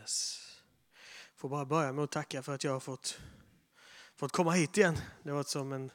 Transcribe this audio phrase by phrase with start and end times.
[0.00, 0.40] Jesus.
[1.36, 3.18] Får bara börja med att tacka för att jag har fått,
[4.16, 4.98] fått komma hit igen.
[5.22, 5.90] Det har varit som en,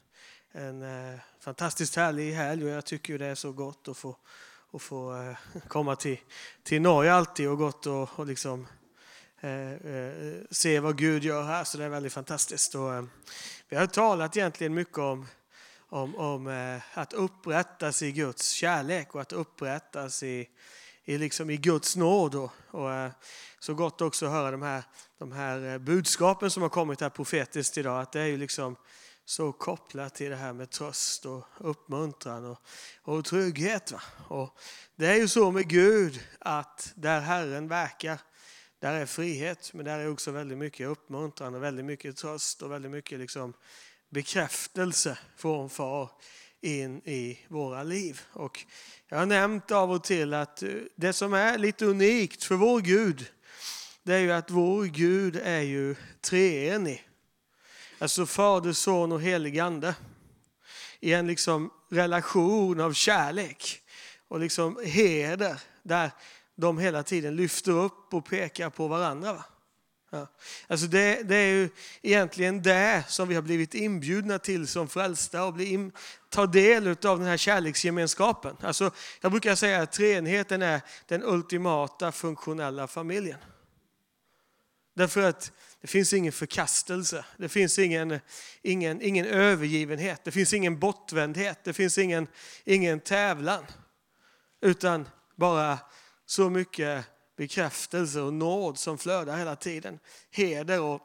[0.52, 4.18] en eh, fantastiskt härlig helg och jag tycker det är så gott att få,
[4.72, 5.38] att få eh,
[5.68, 6.20] komma till,
[6.64, 8.68] till Norge alltid och gott och, och liksom
[9.40, 11.64] eh, eh se vad Gud gör här.
[11.64, 12.76] Så det är väldigt fantastiskt.
[12.76, 13.06] Och, eh,
[13.70, 15.28] vi har talat egentligen mycket om
[15.90, 20.50] om, om eh, att upprättas i Guds kärlek och att upprättas i,
[21.06, 22.36] i, liksom i Guds nåd.
[22.36, 23.12] Och, och eh,
[23.60, 24.84] så gott också att höra de här,
[25.18, 28.02] de här eh, budskapen som har kommit här profetiskt idag.
[28.02, 28.76] Att det är ju liksom
[29.26, 32.58] så kopplat till det här med tröst och uppmuntran och,
[33.02, 33.92] och trygghet.
[33.92, 34.02] Va?
[34.28, 34.58] Och
[34.96, 38.20] det är ju så med Gud att där Herren verkar,
[38.80, 39.74] där är frihet.
[39.74, 43.54] Men där är också väldigt mycket uppmuntran och väldigt mycket tröst och väldigt mycket liksom
[44.10, 46.10] bekräftelse från far
[46.62, 48.22] in i våra liv.
[48.34, 48.66] Och
[49.10, 52.82] jag har nämnt av och till att eh, det som är lite unikt för vår
[52.82, 53.26] Gud,
[54.04, 57.08] det är ju att vår Gud är ju treenig.
[58.00, 59.96] Alltså Fader, Son och helig Ande.
[61.00, 63.82] I en liksom relation av kärlek
[64.28, 66.12] och liksom heder där
[66.56, 69.44] de hela tiden lyfter upp och pekar på varandra.
[70.10, 70.28] Ja.
[70.68, 71.70] Alltså det, det, är ju
[72.02, 75.92] egentligen det som vi har blivit inbjudna till som frälsta och bli in,
[76.30, 78.58] ta del av den här kärleksgemenskapen.
[78.62, 83.40] Alltså jag brukar säga att treenigheten är den ultimata funktionella familjen.
[84.96, 88.20] Därför att det finns ingen förkastelse, det finns ingen,
[88.62, 92.28] ingen, ingen övergivenhet, det finns ingen bortvändhet, det finns ingen,
[92.64, 93.66] ingen tävlan.
[94.62, 95.78] Utan bara
[96.26, 100.00] så mycket bekräftelse och nåd som flödar hela tiden.
[100.32, 101.02] Heder och,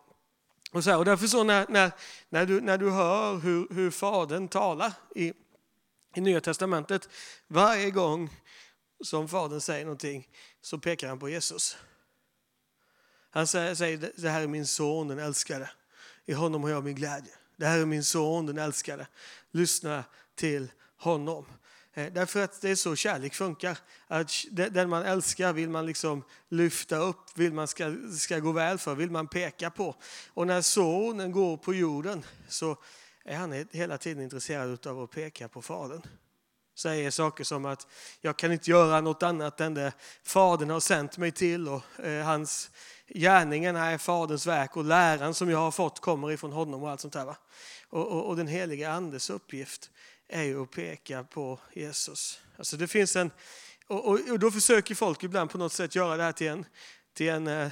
[0.73, 0.99] och så här.
[0.99, 1.93] Och därför så när, när,
[2.29, 5.33] när, du, när du hör hur, hur Fadern talar i,
[6.15, 7.09] i Nya Testamentet,
[7.49, 8.31] varje gång
[9.05, 10.29] som Fadern säger någonting
[10.61, 11.77] så pekar han på Jesus.
[13.31, 15.71] Han säger, säger det här är min son, den älskade.
[16.27, 17.33] I honom har jag min glädje.
[17.57, 19.07] Det här är min son, den älskade.
[19.51, 21.47] Lyssna till honom.
[21.95, 23.79] Eh, därför att det är så kärlek funkar.
[24.07, 28.79] Att den man älskar vill man liksom lyfta upp, vill man ska, ska gå väl
[28.79, 29.95] för, vill man peka på.
[30.29, 32.77] Och när sonen går på jorden så
[33.25, 36.03] är han hela tiden intresserad av att peka på Fadern.
[36.75, 37.87] Säger saker som att
[38.21, 39.93] jag kan inte göra något annat än det
[40.23, 42.71] Fadern har sänt mig till och eh, hans
[43.09, 47.01] gärningarna är Faderns verk och läran som jag har fått kommer ifrån honom och allt
[47.01, 47.37] sånt där.
[47.89, 49.91] Och, och, och den heliga Andes uppgift
[50.31, 52.41] är ju att peka på Jesus.
[52.59, 53.31] Alltså det finns en,
[53.87, 56.67] och, och, då försöker folk ibland på något sätt göra det här till en,
[57.15, 57.71] till en eh,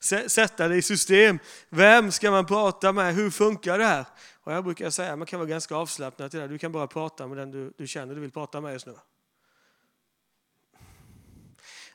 [0.26, 1.38] sätta det i system.
[1.68, 3.14] Vem ska man prata med?
[3.14, 4.04] Hur funkar det här?
[4.42, 6.48] Och jag brukar säga att man kan vara ganska avslappnad till det.
[6.48, 8.94] Du kan bara prata med den du, du känner du vill prata med just nu.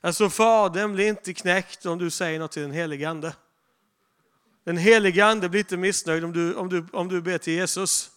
[0.02, 3.36] Alltså Fadern blir inte knäckt om du säger något till den helige Ande.
[4.64, 8.12] Den helige Ande blir inte missnöjd om du, om du, om du ber till Jesus.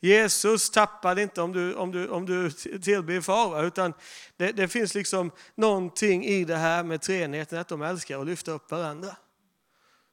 [0.00, 2.50] Jesus tappade inte om du, om du, om du
[2.80, 3.92] tillber far, utan
[4.36, 8.50] det, det, finns liksom någonting i det här med treenigheten, att de älskar att lyfta
[8.50, 9.16] upp varandra.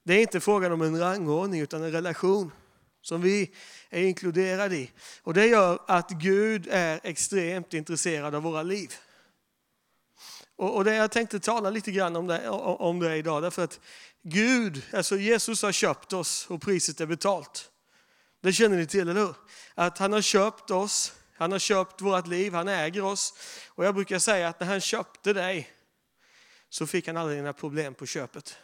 [0.03, 2.51] Det är inte frågan om en rangordning utan en relation
[3.01, 3.51] som vi
[3.89, 4.91] är inkluderade i.
[5.23, 8.93] Och det gör att Gud är extremt intresserad av våra liv.
[10.55, 13.79] Och, och det, jag tänkte tala lite grann om det, om det idag, därför att
[14.23, 17.71] Gud, alltså Jesus har köpt oss och priset är betalt.
[18.45, 19.35] Det känner ni till, eller hur?
[19.75, 23.33] Att han har köpt oss, han har köpt vårt liv, han äger oss.
[23.69, 25.69] Och jag brukar säga att när han köpte dig
[26.69, 28.57] så fick han aldrig några problem på köpet.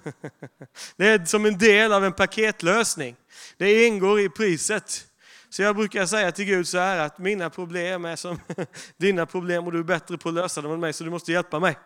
[0.97, 3.17] Det är som en del av en paketlösning.
[3.57, 5.07] Det ingår i priset.
[5.49, 8.41] Så jag brukar säga till Gud så här att mina problem är som
[8.97, 11.33] dina problem och du är bättre på att lösa dem än mig så du måste
[11.33, 11.77] hjälpa mig.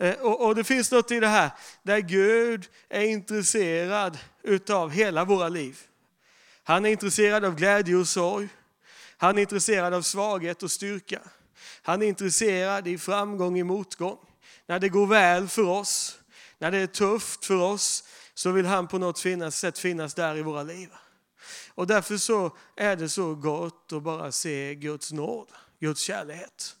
[0.00, 1.50] Eh, och, och, det finns något i det här
[1.82, 5.78] där Gud är intresserad utav hela våra liv.
[6.64, 8.48] Han är intresserad av glädje och sorg.
[9.16, 11.20] Han är intresserad av svaghet och styrka.
[11.82, 14.18] Han är intresserad i framgång i motgång.
[14.66, 16.18] När det går väl för oss,
[16.58, 18.04] när det är tufft för oss,
[18.34, 20.88] så vill han på något sätt finnas där i våra liv.
[21.74, 25.48] Och därför så är det så gott att bara se Guds nåd,
[25.80, 26.79] Guds kärlek.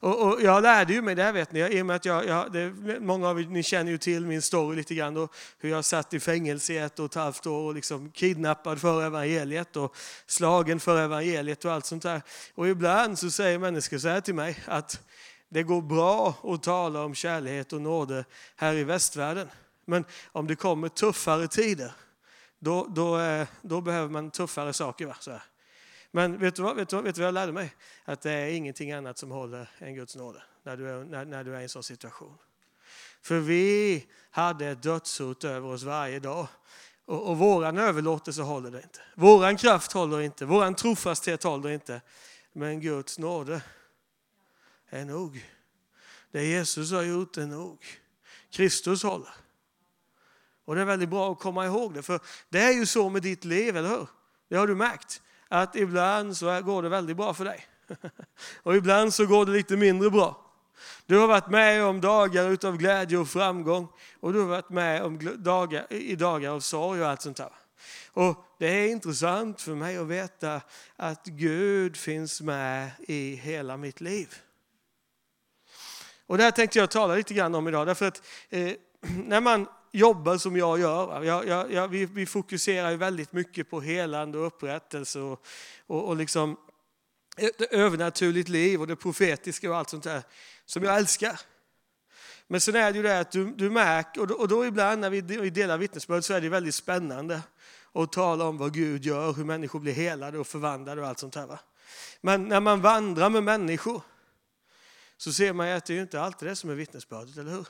[0.00, 2.26] Och, och, jag lärde ju mig det här vet ni, i och med att jag,
[2.26, 5.70] jag det, många av er ni känner ju till min story lite grann och hur
[5.70, 9.76] jag satt i fängelse i ett och ett halvt år och liksom kidnappad för evangeliet
[9.76, 9.96] och
[10.26, 12.22] slagen för evangeliet och allt sånt där.
[12.54, 15.00] Och ibland så säger människor så här till mig att
[15.48, 18.24] det går bra att tala om kärlek och nåde
[18.56, 19.48] här i västvärlden.
[19.84, 21.92] Men om det kommer tuffare tider,
[22.58, 25.06] då, då, eh, då behöver man tuffare saker.
[25.06, 25.16] Va?
[25.20, 25.42] Så här.
[26.10, 27.74] Men vet du, vad, vet, du, vet du vad jag lärde mig?
[28.04, 31.44] Att det är ingenting annat som håller än Guds nåde när du är, när, när
[31.44, 32.38] du är i en sån situation.
[33.22, 36.48] För vi hade ett dödshot över oss varje dag.
[37.04, 39.00] Och, och våran överlåtelse håller det inte.
[39.14, 40.44] Våran kraft håller inte.
[40.44, 42.00] Våran trofasthet håller inte.
[42.52, 43.62] Men Guds nåde
[44.88, 45.44] är nog.
[46.30, 47.86] Det Jesus har gjort är nog.
[48.50, 49.34] Kristus håller.
[50.64, 52.02] Och det är väldigt bra att komma ihåg det.
[52.02, 54.08] För det är ju så med ditt liv, eller hur?
[54.48, 55.22] Det har du märkt.
[55.48, 57.66] Att ibland så går det väldigt bra för dig.
[58.62, 60.42] Och ibland så går det lite mindre bra.
[61.06, 63.88] Du har varit med om dagar utav glädje och framgång.
[64.20, 67.52] Och du har varit med om dagar, i dagar av sorg och allt sånt där.
[68.12, 70.60] Och det är intressant för mig att veta
[70.96, 74.34] att Gud finns med i hela mitt liv.
[76.26, 77.86] Och det här tänkte jag tala lite grann om idag.
[77.86, 82.90] Därför att eh, när man jobbar som jag gör, jag, jag, jag, vi, vi, fokuserar
[82.90, 85.46] ju väldigt mycket på helande och upprättelse och,
[85.86, 86.56] och, och liksom
[87.36, 90.22] ett övernaturligt liv och det profetiska och allt sånt där
[90.66, 91.40] som jag älskar.
[92.46, 95.00] Men sen är det ju det att du, du märker, och då, och då ibland
[95.00, 97.42] när vi delar vittnesbörd så är det väldigt spännande
[97.92, 101.34] att tala om vad Gud gör, hur människor blir helade och förvandlade och allt sånt
[101.34, 101.58] här.
[102.20, 104.02] Men när man vandrar med människor
[105.16, 107.66] så ser man att det är inte alltid det som är vittnesbördet, eller hur?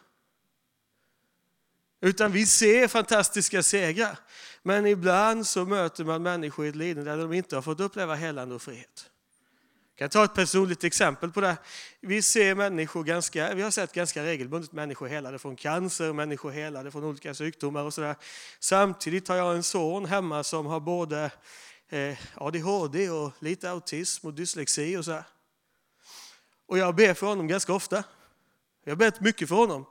[2.00, 4.18] Utan vi ser fantastiska segrar.
[4.62, 8.14] Men ibland så möter man människor i ett lidande där de inte har fått uppleva
[8.14, 9.10] helande och frihet.
[9.98, 11.56] Jag kan ta ett personligt exempel på det.
[12.00, 16.90] Vi, ser människor ganska, vi har sett ganska regelbundet människor helade från cancer, människor helade
[16.90, 18.16] från olika sjukdomar och sådär.
[18.60, 21.30] Samtidigt har jag en son hemma som har både
[21.88, 25.22] eh, ADHD och lite autism och dyslexi och så.
[26.66, 28.04] Och jag ber för honom ganska ofta.
[28.84, 29.86] Jag har bett mycket för honom.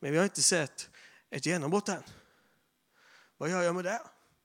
[0.00, 0.89] Men vi har inte sett
[1.30, 2.02] ett genombrott än.
[3.36, 4.00] Vad gör jag med det?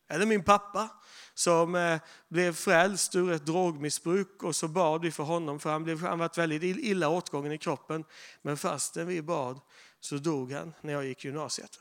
[0.10, 0.90] Eller min pappa
[1.34, 2.00] som eh,
[2.30, 6.20] blev frälst ur ett drogmissbruk och så bad vi för honom för han, blev, han
[6.20, 8.04] var väldigt illa åtgången i kroppen.
[8.42, 9.60] Men fastän vi bad
[10.00, 11.80] så dog han när jag gick gymnasiet.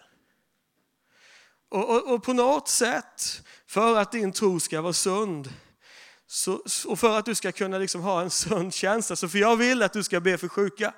[1.68, 5.52] Och, och, och på något sätt, för att din tro ska vara sund
[6.26, 9.56] så, och för att du ska kunna liksom ha en sund känsla, så för jag
[9.56, 10.94] vill att du ska be för sjuka.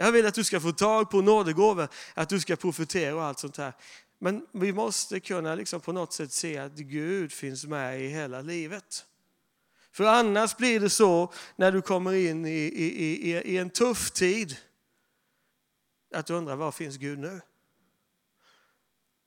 [0.00, 3.38] Jag vill att du ska få tag på nådegåvor, att du ska profetera och allt
[3.38, 3.72] sånt här.
[4.18, 8.40] Men vi måste kunna liksom på något sätt se att Gud finns med i hela
[8.40, 9.04] livet.
[9.92, 14.10] För annars blir det så när du kommer in i, i, i, i en tuff
[14.10, 14.56] tid
[16.14, 17.40] att du undrar var finns Gud nu?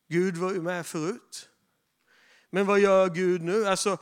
[0.09, 1.49] Gud var ju med förut.
[2.49, 3.65] Men vad gör Gud nu?
[3.65, 3.97] Alltså,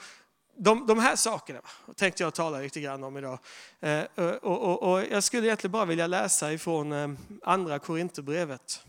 [0.62, 1.62] de, de här sakerna
[1.96, 3.40] tänkte jag tala lite grann om idag.
[3.80, 4.04] Eh,
[4.42, 7.10] och, och, och, jag skulle egentligen bara vilja läsa ifrån eh,
[7.44, 8.84] andra Korinthierbrevet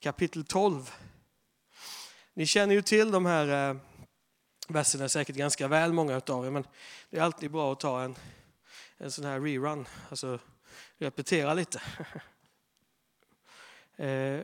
[0.00, 0.90] kapitel 12.
[2.34, 3.76] Ni känner ju till de här eh,
[4.68, 6.66] verserna säkert ganska väl, många av er, men
[7.10, 8.14] det är alltid bra att ta en,
[8.96, 10.38] en sån här rerun, alltså
[10.98, 11.82] repetera lite.
[13.96, 14.40] eh,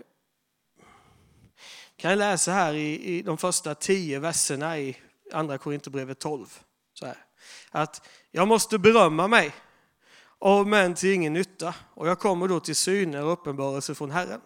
[1.97, 4.97] kan jag läsa här i, i de första tio verserna i
[5.33, 6.61] Andra Korinthierbrevet 12.
[6.95, 7.17] Så här.
[7.71, 9.53] Att jag måste berömma mig,
[10.67, 11.75] men till ingen nytta.
[11.95, 14.41] Och jag kommer då till syner och uppenbarelse från Herren.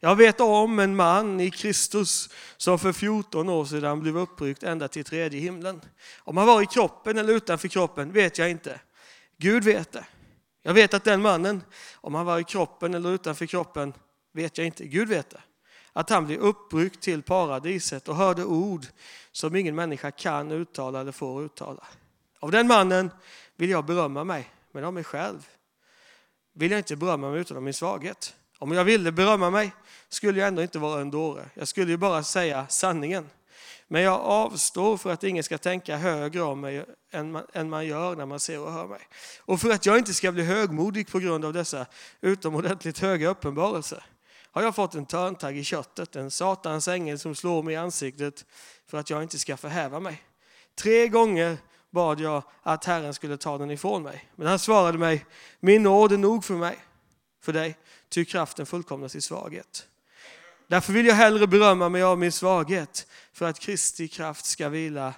[0.00, 4.88] Jag vet om en man i Kristus som för 14 år sedan blev uppryckt ända
[4.88, 5.80] till tredje himlen.
[6.18, 8.80] Om han var i kroppen eller utanför kroppen vet jag inte.
[9.36, 10.04] Gud vet det.
[10.62, 11.62] Jag vet att den mannen,
[11.94, 13.92] om han var i kroppen eller utanför kroppen,
[14.32, 14.84] vet jag inte.
[14.84, 15.40] Gud vet det.
[15.92, 18.86] Att han blev uppryckt till paradiset och hörde ord
[19.32, 21.84] som ingen människa kan uttala eller får uttala.
[22.40, 23.10] Av den mannen
[23.56, 25.48] vill jag berömma mig, men av mig själv
[26.52, 28.34] vill jag inte berömma mig utan av min svaghet.
[28.58, 29.72] Om jag ville berömma mig
[30.08, 31.50] skulle jag ändå inte vara en dåre.
[31.54, 33.30] Jag skulle ju bara säga sanningen.
[33.88, 37.86] Men jag avstår för att ingen ska tänka högre om mig än man, än man
[37.86, 39.00] gör när man ser och hör mig.
[39.40, 41.86] Och för att jag inte ska bli högmodig på grund av dessa
[42.20, 44.04] utomordentligt höga uppenbarelser
[44.58, 48.44] har jag fått en törntagg i köttet, en satans ängel som slår mig i ansiktet
[48.86, 50.22] för att jag inte ska förhäva mig.
[50.74, 51.56] Tre gånger
[51.90, 54.28] bad jag att Herren skulle ta den ifrån mig.
[54.36, 55.26] Men han svarade mig,
[55.60, 56.78] min nåd är nog för mig,
[57.42, 59.88] för dig, ty kraften fullkomnas i svaghet.
[60.66, 65.14] Därför vill jag hellre berömma mig av min svaghet, för att Kristi kraft ska vila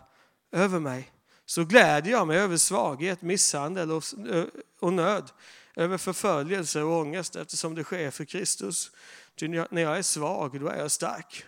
[0.53, 1.11] över mig.
[1.47, 3.91] Så gläder jag mig över svaghet, misshandel
[4.81, 5.31] och nöd,
[5.77, 8.91] över förföljelse och ångest eftersom det sker för Kristus.
[9.41, 11.45] Ty när jag är svag, då är jag stark.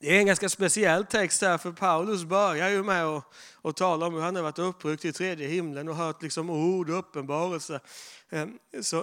[0.00, 3.24] Det är en ganska speciell text här, för Paulus börjar ju med att,
[3.62, 6.90] att tala om hur han har varit uppryckt i tredje himlen och hört liksom ord
[6.90, 7.80] och uppenbarelse
[8.30, 8.46] eh,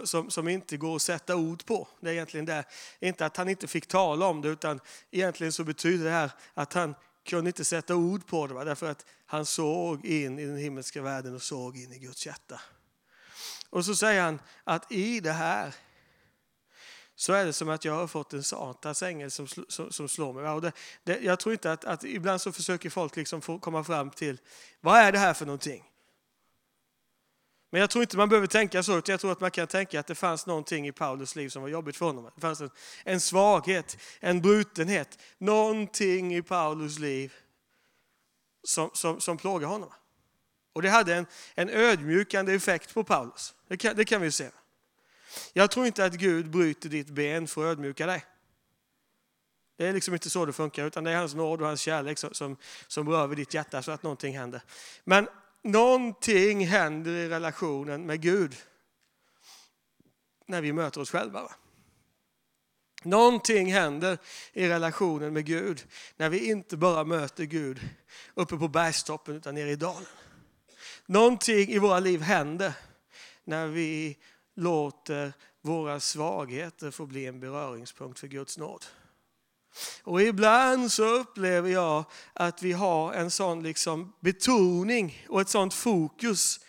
[0.06, 1.88] som, som inte går att sätta ord på.
[2.00, 2.64] Det är egentligen det.
[3.00, 4.80] Inte att han inte fick tala om det, utan
[5.12, 8.64] egentligen så betyder det här att han kunde inte sätta ord på det, va?
[8.64, 12.62] därför att han såg in i den himmelska världen och såg in i Guds hjärta.
[13.70, 15.76] Och så säger han att i det här
[17.16, 20.34] så är det som att jag har fått en satans ängel som, som, som slår
[20.34, 20.50] mig.
[20.50, 20.72] Och det,
[21.04, 24.38] det, jag tror inte att, att, ibland så försöker folk liksom få komma fram till
[24.82, 25.84] vad är det här för någonting?
[27.72, 30.00] Men jag tror inte man behöver tänka så, utan jag tror att man kan tänka
[30.00, 32.32] att det fanns någonting i Paulus liv som var jobbigt för honom.
[32.36, 32.70] Det fanns en,
[33.04, 37.34] en svaghet, en brutenhet, någonting i Paulus liv
[38.64, 39.90] som, som, som plågade honom.
[40.74, 43.54] Och det hade en, en ödmjukande effekt på Paulus.
[43.70, 44.50] Det kan, det kan vi se.
[45.54, 48.26] Jag tror inte att Gud bryter ditt ben för att ödmjuka dig.
[49.78, 52.18] Det är liksom inte så det funkar, utan det är hans nåd och hans kärlek
[52.18, 52.58] som, som,
[52.88, 54.62] som rör vid ditt hjärta så att någonting händer.
[55.04, 55.28] Men
[55.64, 58.56] någonting händer i relationen med Gud
[60.46, 61.44] när vi möter oss själva.
[61.44, 61.52] Va?
[63.04, 64.18] Någonting händer
[64.54, 67.90] i relationen med Gud när vi inte bara möter Gud
[68.34, 70.06] uppe på bergstoppen utan nere i dalen.
[71.06, 72.74] Någonting i våra liv händer
[73.50, 74.18] när vi
[74.56, 78.86] låter våra svagheter få bli en beröringspunkt för Guds nåd.
[80.04, 82.04] Och ibland så upplever jag
[82.34, 86.60] att vi har en sån liksom betoning och ett sånt fokus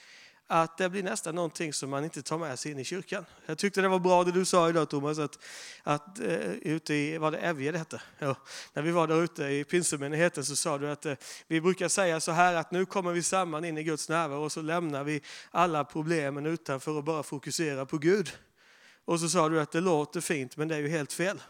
[0.53, 3.27] att det blir nästan någonting som man inte tar med sig in i kyrkan.
[3.47, 5.39] Jag tyckte det var bra det du sa idag Thomas, att,
[5.83, 8.03] att uh, ute i, var det Evje det hette?
[8.19, 8.37] Ja.
[8.73, 11.15] När vi var där ute i pinsemenigheten så sa du att uh,
[11.47, 14.53] vi brukar säga så här att nu kommer vi samman in i Guds närvaro och
[14.53, 18.33] så lämnar vi alla problemen utanför och bara fokuserar på Gud.
[19.05, 21.41] Och så sa du att det låter fint men det är ju helt fel.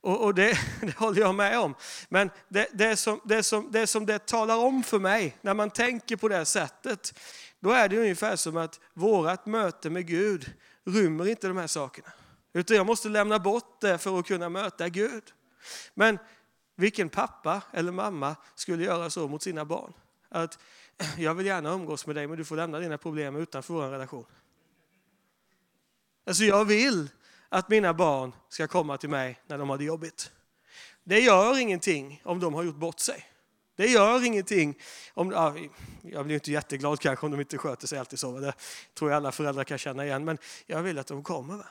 [0.00, 1.74] Och, och det, det, håller jag med om.
[2.08, 5.70] Men det, det, som, det, som, det som det talar om för mig, när man
[5.70, 7.14] tänker på det sättet,
[7.60, 10.52] då är det ungefär som att vårt möte med Gud
[10.84, 12.08] rymmer inte de här sakerna.
[12.52, 15.22] Utan jag måste lämna bort det för att kunna möta Gud.
[15.94, 16.18] Men
[16.76, 19.92] vilken pappa eller mamma skulle göra så mot sina barn?
[20.28, 20.58] Att
[21.18, 24.26] jag vill gärna umgås med dig men du får lämna dina problem utanför vår relation.
[26.26, 27.10] Alltså jag vill
[27.48, 30.30] att mina barn ska komma till mig när de har det jobbigt.
[31.04, 33.26] Det gör ingenting om de har gjort bort sig.
[33.78, 34.78] Det gör ingenting
[35.14, 35.56] om, ja,
[36.02, 38.38] jag blir inte jätteglad kanske om de inte sköter sig alltid så.
[38.38, 38.54] Det
[38.94, 40.24] tror jag alla föräldrar kan känna igen.
[40.24, 41.66] Men jag vill att de kommer.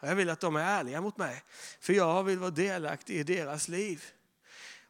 [0.00, 1.42] Jag vill att de är ärliga mot mig.
[1.80, 4.04] För jag vill vara delaktig i deras liv.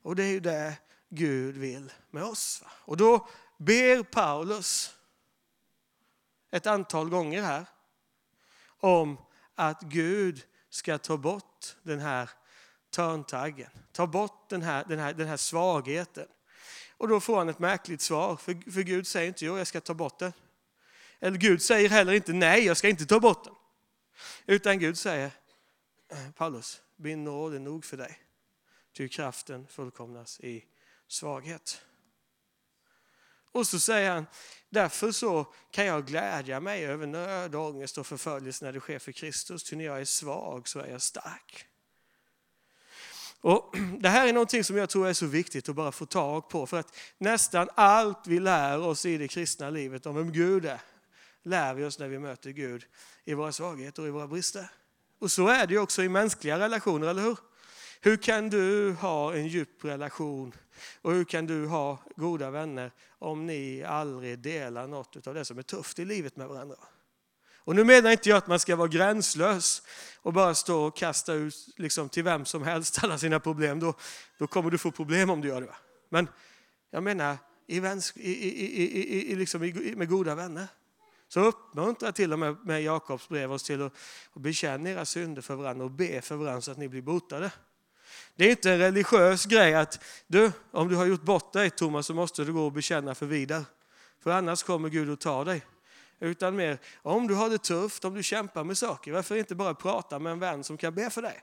[0.03, 0.77] Och det är ju det
[1.09, 2.63] Gud vill med oss.
[2.69, 4.95] Och då ber Paulus
[6.51, 7.67] ett antal gånger här
[8.81, 9.17] om
[9.55, 12.31] att Gud ska ta bort den här
[12.95, 16.27] törntaggen, ta bort den här, den, här, den här svagheten.
[16.97, 19.81] Och då får han ett märkligt svar, för, för Gud säger inte jo, jag ska
[19.81, 20.33] ta bort den.
[21.21, 23.55] Eller Gud säger heller inte nej, jag ska inte ta bort den.
[24.47, 25.31] Utan Gud säger,
[26.09, 28.19] eh, Paulus, min nåd är nog för dig.
[28.97, 30.65] Ty kraften fullkomnas i
[31.09, 31.81] svaghet.
[33.53, 34.27] Och så säger han,
[34.69, 39.13] därför så kan jag glädja mig över nöd, ångest och förföljelse när det sker för
[39.13, 39.65] Kristus.
[39.65, 41.67] Ty när jag är svag så är jag stark.
[43.45, 46.49] Och det här är någonting som jag tror är så viktigt att bara få tag
[46.49, 46.67] på.
[46.67, 50.81] För att nästan allt vi lär oss i det kristna livet om vem Gud är,
[51.43, 52.85] lär vi oss när vi möter Gud
[53.25, 54.71] i våra svagheter och i våra brister.
[55.19, 57.39] Och så är det ju också i mänskliga relationer, eller hur?
[58.01, 60.53] Hur kan du ha en djup relation
[61.03, 65.59] och hur kan du ha goda vänner om ni aldrig delar något av det som
[65.59, 66.77] är tufft i livet med varandra?
[67.65, 69.83] Och nu menar inte jag att man ska vara gränslös
[70.23, 73.81] och bara stå och kasta ut liksom, till vem som helst alla sina problem.
[73.81, 73.95] Då,
[74.39, 75.67] då kommer du få problem om du gör det.
[75.67, 75.77] Va?
[76.09, 76.29] Men
[76.91, 79.61] jag menar i väns, i, i, i, liksom
[79.97, 80.69] med goda vänner.
[81.29, 83.93] Så uppmuntra till och med med Jakobs brev oss till att,
[84.33, 87.53] att bekänna era synder för varandra och be för varandra så att ni blir botade.
[88.37, 92.07] Det är inte en religiös grej att du, om du har gjort bort dig Thomas
[92.07, 93.65] så måste du gå och bekänna för vidare.
[94.23, 95.65] För annars kommer Gud att ta dig.
[96.21, 99.75] Utan mer, om du har det tufft, om du kämpar med saker, varför inte bara
[99.75, 101.41] prata med en vän som kan be för dig?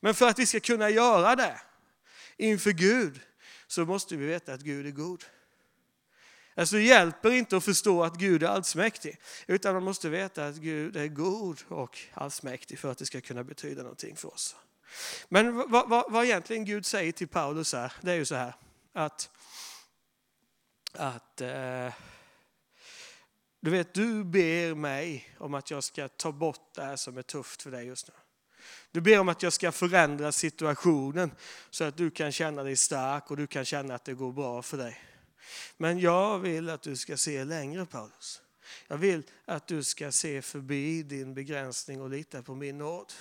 [0.00, 1.60] Men för att vi ska kunna göra det
[2.36, 3.20] inför Gud
[3.66, 5.24] så måste vi veta att Gud är god.
[6.56, 10.56] Alltså det hjälper inte att förstå att Gud är allsmäktig, utan man måste veta att
[10.56, 14.56] Gud är god och allsmäktig för att det ska kunna betyda någonting för oss.
[15.28, 18.54] Men vad, vad, vad egentligen Gud säger till Paulus här, det är ju så här
[18.92, 19.30] att,
[20.96, 21.92] att eh,
[23.60, 27.22] du vet, du ber mig om att jag ska ta bort det här som är
[27.22, 28.14] tufft för dig just nu.
[28.90, 31.30] Du ber om att jag ska förändra situationen
[31.70, 34.62] så att du kan känna dig stark och du kan känna att det går bra
[34.62, 35.02] för dig.
[35.76, 38.42] Men jag vill att du ska se längre Paulus.
[38.88, 43.12] Jag vill att du ska se förbi din begränsning och lita på min nåd.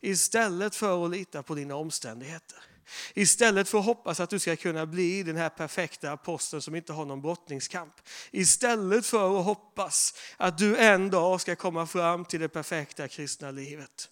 [0.00, 2.58] Istället för att lita på dina omständigheter.
[3.14, 6.92] Istället för att hoppas att du ska kunna bli den här perfekta aposteln som inte
[6.92, 7.94] har någon brottningskamp.
[8.30, 13.50] Istället för att hoppas att du en dag ska komma fram till det perfekta kristna
[13.50, 14.08] livet.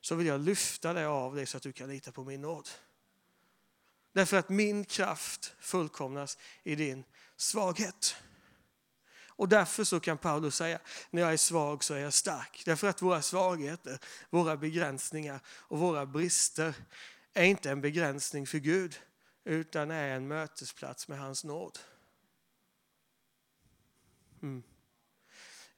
[0.00, 2.68] Så vill jag lyfta det av dig så att du kan lita på min nåd.
[4.12, 7.04] Därför att min kraft fullkomnas i din
[7.36, 8.16] svaghet.
[9.38, 10.78] Och därför så kan Paulus säga,
[11.10, 12.62] när jag är svag så är jag stark.
[12.64, 13.98] Därför att våra svagheter,
[14.30, 16.74] våra begränsningar och våra brister
[17.38, 18.98] är inte en begränsning för Gud,
[19.44, 21.78] utan är en mötesplats med hans nåd.
[24.42, 24.62] Mm.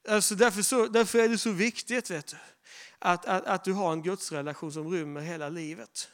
[0.08, 2.36] Alltså därför, så, därför är det så viktigt vet du,
[2.98, 6.08] att, att, att du har en gudsrelation som rymmer hela livet.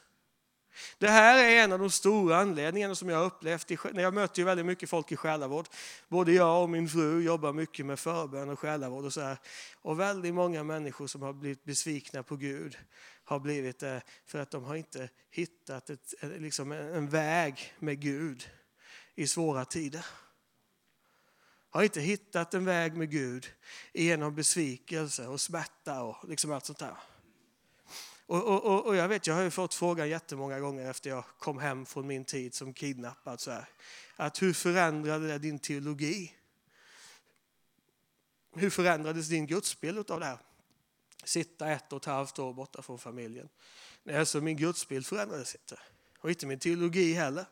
[0.97, 3.71] Det här är en av de stora anledningarna som jag har upplevt.
[3.93, 5.67] Jag möter ju väldigt mycket folk i själavård.
[6.07, 9.05] Både jag och min fru jobbar mycket med förbön och själavård.
[9.05, 9.37] Och, så här.
[9.81, 12.77] och väldigt många människor som har blivit besvikna på Gud
[13.27, 18.49] har blivit det för att de har inte hittat ett, liksom en väg med Gud
[19.15, 20.05] i svåra tider.
[21.69, 23.47] Har inte hittat en väg med Gud
[23.93, 26.97] genom besvikelse och smärta och liksom allt sånt där.
[28.25, 31.59] Och, och, och, jag vet, jag har ju fått frågan jättemånga gånger efter jag kom
[31.59, 33.39] hem från min tid som kidnappad.
[33.39, 33.69] Så här,
[34.15, 36.33] att hur förändrade det din teologi?
[38.53, 40.46] Hur förändrades din gudsbild av det här?
[41.23, 43.49] Sitta ett och ett halvt år borta från familjen.
[44.03, 45.79] Nej, alltså min gudsbild förändrades inte.
[46.19, 47.45] Och inte min teologi heller.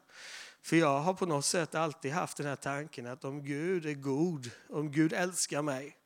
[0.61, 3.93] För jag har på något sätt alltid haft den här tanken att om Gud är
[3.93, 5.97] god, om Gud älskar mig,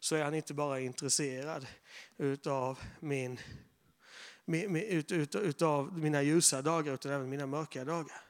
[0.00, 1.66] så är han inte bara intresserad
[2.16, 3.40] utav min
[4.46, 8.27] ut, ut, utav mina ljusa dagar utan även mina mörka dagar.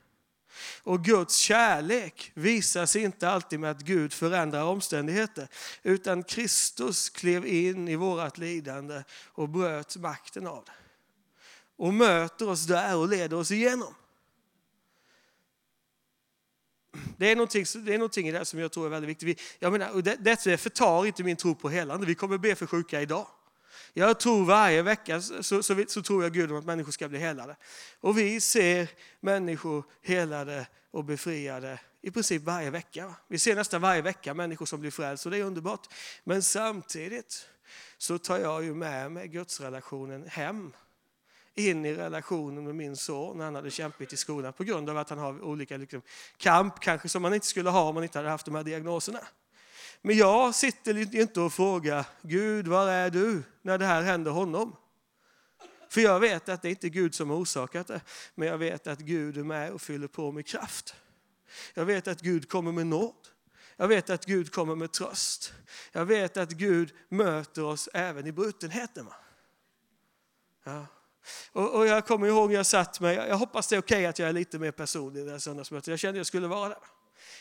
[0.83, 5.49] Och Guds kärlek visas inte alltid med att Gud förändrar omständigheter
[5.83, 9.03] utan Kristus klev in i vårt lidande
[9.33, 10.73] och bröt makten av det.
[11.77, 13.95] Och möter oss där och leder oss igenom.
[17.17, 19.41] Det är, någonting, det är någonting i det som jag tror är väldigt viktigt.
[19.59, 22.07] Jag menar, det, det förtar inte min tro på helande.
[22.07, 23.27] Vi kommer be för sjuka idag.
[23.99, 27.19] Jag tror varje vecka så, så, så, tror jag Gud om att människor ska bli
[27.19, 27.57] helade.
[28.01, 28.89] Och vi ser
[29.21, 33.15] människor helade och befriade i princip varje vecka.
[33.29, 35.87] Vi ser nästan varje vecka människor som blir frälsta och det är underbart.
[36.25, 37.49] Men samtidigt
[37.97, 40.73] så tar jag ju med mig gudsrelationen hem
[41.55, 44.99] in i relationen med min son när han hade kämpat i skolan på grund av
[44.99, 46.03] att han har olika liksom,
[46.37, 49.21] kamp kanske som man inte skulle ha om man inte hade haft de här diagnoserna.
[50.03, 54.77] Men jag sitter inte och frågar Gud, var är du när det här händer honom?
[55.89, 58.01] För jag vet att det är inte Gud som har orsakat det,
[58.35, 60.95] men jag vet att Gud är med och fyller på med kraft.
[61.75, 63.29] Jag vet att Gud kommer med nåd.
[63.77, 65.53] Jag vet att Gud kommer med tröst.
[65.93, 69.07] Jag vet att Gud möter oss även i brutenheten.
[70.65, 70.87] Ja.
[71.53, 74.07] Och, och, jag kommer ihåg när jag satt mig, jag hoppas det är okej okay
[74.07, 75.87] att jag är lite mer personlig i det här söndagsmötet.
[75.87, 76.79] Jag kände att jag skulle vara där.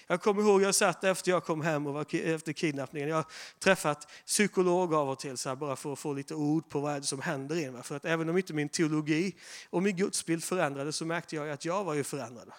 [0.08, 3.10] Jag kommer ihåg jag satt efter jag kom hem och var, efter kidnappningen.
[3.10, 3.26] Jag har
[3.60, 6.94] träffat psykolog av och till så här, bara för att få lite ord på vad
[6.94, 7.84] är det som händer i mig.
[7.84, 9.36] För att även om inte min teologi
[9.70, 12.52] och min gudsbild förändrades så märkte jag att jag var ju förändrad.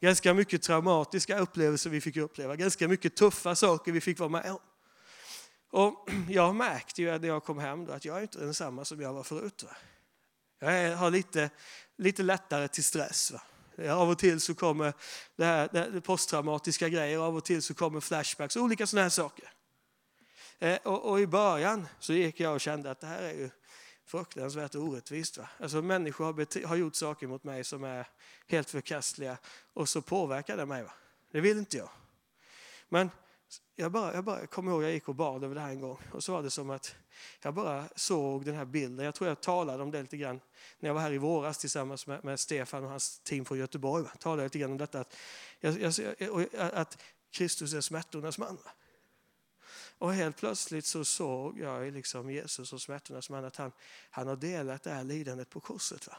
[0.00, 4.50] Ganska mycket traumatiska upplevelser vi fick uppleva, ganska mycket tuffa saker vi fick vara med
[4.50, 4.58] om.
[5.70, 9.00] Och jag märkte ju när jag kom hem då att jag är inte densamma som
[9.00, 9.62] jag var förut.
[9.62, 9.76] Va?
[10.58, 11.50] Jag har lite,
[11.96, 13.32] lite lättare till stress.
[13.32, 13.40] Va?
[13.78, 14.92] Eh, av och till så kommer
[15.36, 19.52] det här, det posttraumatiska grejer, av och till så kommer flashbacks, olika sådana här saker.
[20.58, 23.50] Eh, och, och, i början så gick jag och kände att det här är ju
[24.06, 25.38] fruktansvärt orättvist.
[25.38, 25.48] Va?
[25.60, 28.06] Alltså människor har, har gjort saker mot mig som är
[28.46, 29.38] helt förkastliga
[29.72, 30.82] och så påverkar det mig.
[30.82, 30.92] Va?
[31.32, 31.90] Det vill inte jag.
[32.88, 33.10] Men
[33.76, 35.80] jag, bara, jag, bara, jag kommer ihåg jag gick och bad över det här en
[35.80, 36.94] gång och så var det som att
[37.42, 39.04] jag bara såg den här bilden.
[39.04, 40.40] Jag tror jag talade om det lite grann
[40.78, 44.04] när jag var här i våras tillsammans med, med Stefan och hans team från Göteborg.
[44.12, 45.16] Jag talade lite grann om detta att,
[45.60, 48.58] jag, jag, att Kristus är smärtornas man.
[49.98, 53.72] Och helt plötsligt så såg jag liksom Jesus som smärtornas man att han,
[54.10, 56.06] han har delat det här lidandet på korset.
[56.06, 56.16] Va?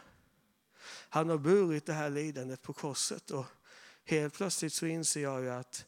[1.10, 3.46] Han har burit det här lidandet på korset och
[4.06, 5.86] helt plötsligt så inser jag ju att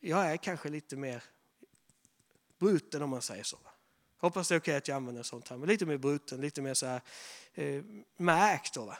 [0.00, 1.22] jag är kanske lite mer
[2.58, 3.58] bruten om man säger så.
[4.18, 6.62] Hoppas det är okej okay att jag använder sånt här, men lite mer bruten, lite
[6.62, 7.00] mer så här,
[7.54, 7.82] eh,
[8.16, 8.74] märkt.
[8.74, 8.98] Då, va?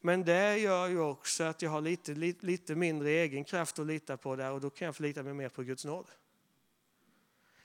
[0.00, 3.86] Men det gör ju också att jag har lite, lite, lite mindre egen kraft att
[3.86, 6.06] lita på där och då kan jag förlita mig mer på Guds nåd.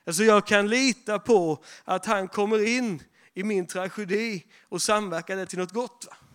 [0.03, 5.45] Alltså jag kan lita på att han kommer in i min tragedi och samverkar det
[5.45, 6.05] till något gott.
[6.09, 6.28] Va?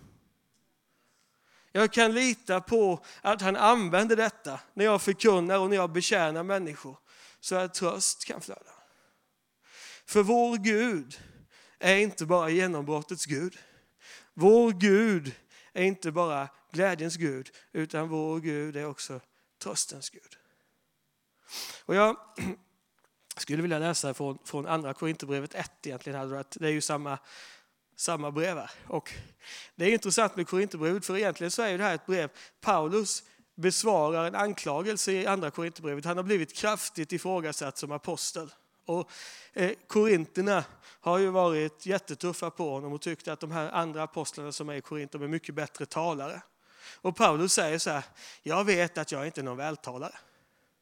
[1.76, 6.42] Jag kan lita på att han använder detta när jag förkunnar och när jag betjänar
[6.42, 6.98] människor
[7.40, 8.72] så att tröst kan flöda.
[10.06, 11.20] För vår Gud
[11.78, 13.58] är inte bara genombrottets Gud.
[14.34, 15.34] Vår Gud
[15.72, 19.20] är inte bara glädjens Gud, utan vår Gud är också
[19.62, 20.37] tröstens Gud.
[21.84, 22.16] Och jag
[23.37, 26.44] skulle vilja läsa från, från andra Korinthierbrevet 1 egentligen.
[26.50, 27.18] Det är ju samma,
[27.96, 28.61] samma brev.
[28.88, 29.12] Och
[29.74, 32.30] det är intressant med Korinthierbrevet för egentligen så är det här ett brev.
[32.61, 33.22] Paulus
[33.54, 36.04] besvarar en anklagelse i andra Korinthierbrevet.
[36.04, 38.50] Han har blivit kraftigt ifrågasatt som apostel.
[38.87, 39.11] Och
[39.52, 40.64] eh, Korinterna
[41.00, 44.74] har ju varit jättetuffa på honom och tyckt att de här andra apostlarna som är
[44.74, 46.42] i Korint är mycket bättre talare.
[47.00, 48.04] Och Paulus säger så här,
[48.42, 50.14] jag vet att jag inte är någon vältalare.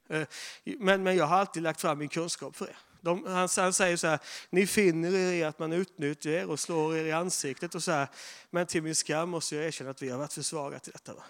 [0.08, 0.26] Eh,
[0.64, 2.76] men, men jag har alltid lagt fram min kunskap för er.
[3.02, 4.18] De, han, han, säger så här,
[4.50, 7.92] ni finner er i att man utnyttjar er och slår er i ansiktet och så
[7.92, 8.08] här,
[8.50, 11.14] men till min skam måste jag erkänna att vi har varit för svaga till detta.
[11.14, 11.22] Va?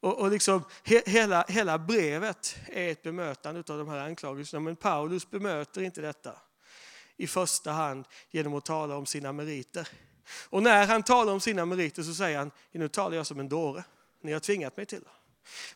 [0.00, 4.76] Och, och liksom, he, hela, hela brevet är ett bemötande av de här anklagelserna, men
[4.76, 6.32] Paulus bemöter inte detta
[7.16, 9.88] i första hand genom att tala om sina meriter.
[10.50, 13.48] Och när han talar om sina meriter så säger han, nu talar jag som en
[13.48, 13.84] dåre,
[14.22, 15.19] ni har tvingat mig till det.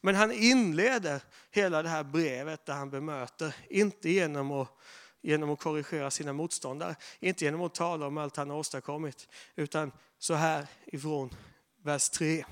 [0.00, 4.68] Men han inleder hela det här brevet där han bemöter, inte genom att,
[5.22, 9.92] genom att korrigera sina motståndare, inte genom att tala om allt han har åstadkommit, utan
[10.18, 11.30] så här ifrån
[11.82, 12.44] vers 3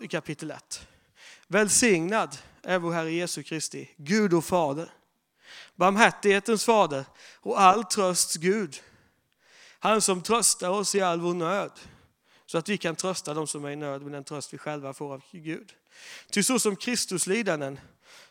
[0.00, 0.86] i kapitel 1.
[1.46, 4.90] Välsignad är vår Herre Jesu Kristi, Gud och Fader,
[5.74, 7.04] barmhärtighetens Fader
[7.40, 8.82] och all trösts Gud.
[9.78, 11.70] Han som tröstar oss i all vår nöd
[12.52, 14.92] så att vi kan trösta dem som är i nöd med den tröst vi själva
[14.92, 15.72] får av Gud.
[16.30, 17.80] Ty så som Kristus lidanden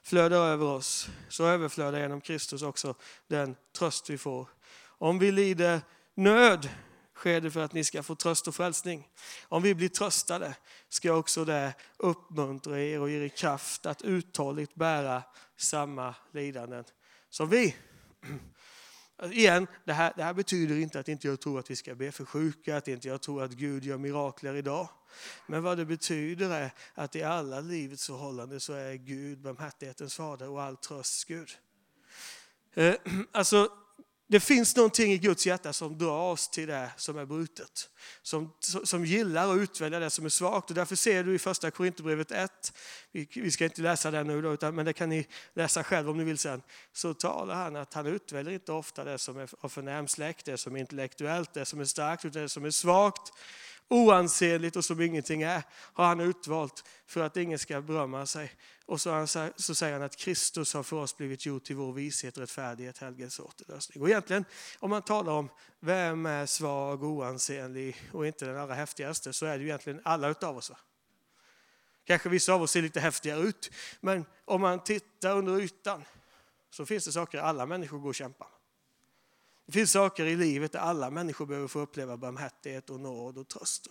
[0.04, 2.96] flödar över oss, så överflödar genom Kristus också
[3.28, 4.50] den tröst vi får.
[4.84, 5.82] Om vi lider
[6.16, 6.70] nöd
[7.16, 9.08] sker det för att ni ska få tröst och frälsning.
[9.48, 10.56] Om vi blir tröstade
[10.90, 15.24] ska också det uppmuntra er och ge er kraft att uthålligt bära
[15.58, 16.84] samma lidanden
[17.30, 17.76] som vi.
[19.22, 21.96] Alltså, igen, det här, det här betyder inte att inte jag tror att vi ska
[21.96, 24.90] be för sjuka, att inte jag tror att Gud gör mirakler idag.
[25.48, 30.50] Men vad det betyder är att i alla livets förhållanden så är Gud barmhärtighetens fader
[30.50, 31.50] och all trösts Gud.
[32.74, 32.96] Eh,
[33.32, 33.70] alltså,
[34.32, 37.90] det finns någonting i Guds hjärta som drar oss till det som är brutet.
[38.22, 40.70] Som, som gillar att utvälja det som är svagt.
[40.70, 42.74] Och därför ser du i första Korinthierbrevet 1,
[43.12, 46.24] vi ska inte läsa det nu då, men det kan ni läsa själv om ni
[46.24, 46.62] vill sen.
[46.94, 50.58] Så talar han att han utväljer inte ofta det som är av förnäm släkt, det
[50.58, 53.34] som är intellektuellt, det som är starkt, utan det som är svagt
[53.92, 58.52] oansenligt och som ingenting är, har han utvalt för att ingen ska berömma sig.
[58.86, 62.38] Och så, så säger han att Kristus har för oss blivit gjort till vår vishet,
[62.38, 64.02] rättfärdighet, helgelse och återlösning.
[64.02, 64.46] Och egentligen,
[64.80, 65.50] om man talar om
[65.80, 70.30] vem är svag, oansenlig och inte den allra häftigaste, så är det ju egentligen alla
[70.30, 70.72] utav oss.
[72.06, 76.04] Kanske vissa av oss ser lite häftigare ut, men om man tittar under ytan
[76.70, 78.61] så finns det saker alla människor går och kämpar med.
[79.72, 83.48] Det finns saker i livet där alla människor behöver få uppleva barmhärtighet och nåd och
[83.48, 83.88] tröst.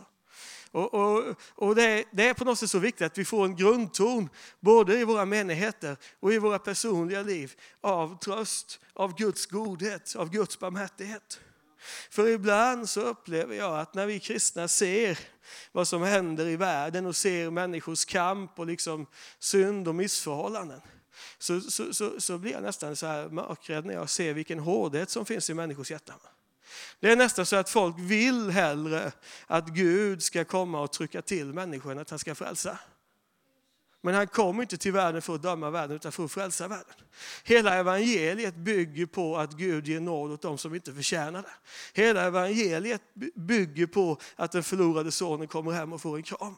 [0.71, 3.45] Och, och, och det, är, det, är på något sätt så viktigt att vi får
[3.45, 4.29] en grundton,
[4.61, 10.31] både i våra menigheter och i våra personliga liv, av tröst, av Guds godhet, av
[10.31, 11.41] Guds barmhärtighet.
[12.11, 15.19] För ibland så upplever jag att när vi kristna ser
[15.73, 19.07] vad som händer i världen och ser människors kamp och liksom
[19.39, 20.81] synd och missförhållanden,
[21.39, 25.11] så, så, så, så blir jag nästan så här mörkrädd när jag ser vilken hårdhet
[25.11, 26.19] som finns i människors hjärtan.
[27.01, 29.13] Det är nästan så att folk vill hellre
[29.47, 32.79] att Gud ska komma och trycka till människan än att han ska frälsa.
[34.03, 36.95] Men han kom inte till världen för att döma världen utan för att frälsa världen.
[37.45, 41.53] Hela evangeliet bygger på att Gud ger nåd åt dem som inte förtjänar det.
[42.03, 43.03] Hela evangeliet
[43.35, 46.57] bygger på att den förlorade sonen kommer hem och får en kram.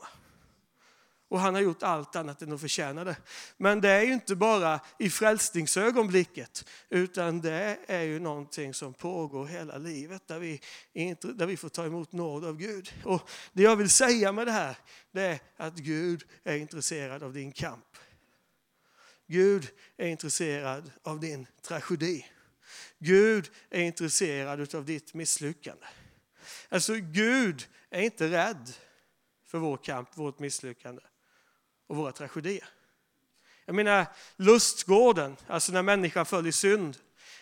[1.33, 3.17] Och han har gjort allt annat än att förtjäna det.
[3.57, 9.47] Men det är ju inte bara i frälsningsögonblicket, utan det är ju någonting som pågår
[9.47, 10.61] hela livet, där vi,
[11.35, 12.93] där vi får ta emot nåd av Gud.
[13.05, 14.77] Och det jag vill säga med det här,
[15.13, 17.97] det är att Gud är intresserad av din kamp.
[19.27, 22.27] Gud är intresserad av din tragedi.
[22.99, 25.87] Gud är intresserad av ditt misslyckande.
[26.69, 28.73] Alltså Gud är inte rädd
[29.47, 31.03] för vår kamp, vårt misslyckande
[31.87, 32.69] och våra tragedier.
[33.65, 36.97] Jag menar, lustgården, alltså när människan föll i synd,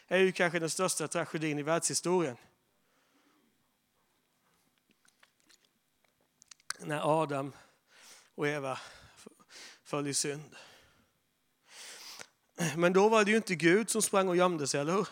[0.08, 2.36] är ju kanske den största tragedin i världshistorien.
[6.78, 7.52] När Adam
[8.34, 8.78] och Eva
[9.84, 10.56] föll i synd.
[12.76, 15.08] Men då var det ju inte Gud som sprang och gömde sig, eller hur?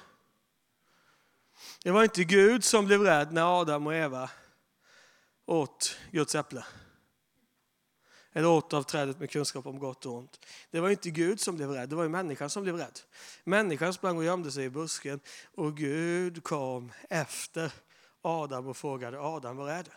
[1.82, 4.30] Det var inte Gud som blev rädd när Adam och Eva
[5.46, 6.64] åt Guds äpple
[8.38, 10.46] eller åt av trädet med kunskap om gott och ont.
[10.70, 13.00] Det var inte Gud som blev rädd, det var människan som blev rädd.
[13.44, 15.20] Människan sprang och gömde sig i busken
[15.54, 17.72] och Gud kom efter
[18.22, 19.90] Adam och frågade Adam, var är du?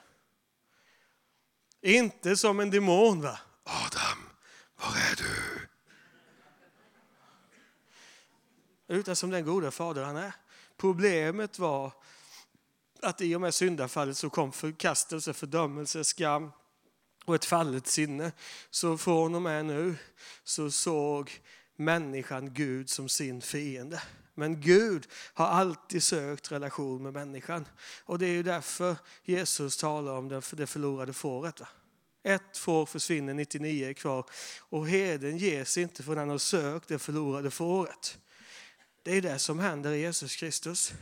[1.95, 3.39] Inte som en demon va?
[3.63, 4.29] Adam,
[4.75, 5.67] var är du?
[8.95, 10.33] Utan som den goda fader han är.
[10.77, 11.93] Problemet var
[13.01, 16.51] att i och med syndafallet så kom förkastelse, fördömelse, skam
[17.25, 18.31] och ett fallet sinne.
[18.69, 19.95] Så från och med nu
[20.43, 21.31] så såg
[21.75, 24.01] människan Gud som sin fiende.
[24.33, 27.65] Men Gud har alltid sökt relation med människan.
[28.05, 31.59] Och det är ju därför Jesus talar om det förlorade fåret.
[31.59, 31.67] Va?
[32.23, 34.25] Ett får försvinner, 99 är kvar.
[34.59, 38.17] Och heden ges inte förrän han har sökt det förlorade fåret.
[39.03, 40.93] Det är det som händer i Jesus Kristus.